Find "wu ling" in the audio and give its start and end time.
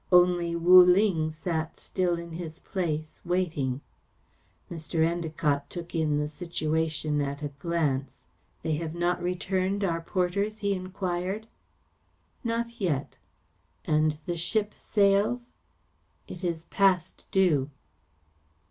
0.55-1.29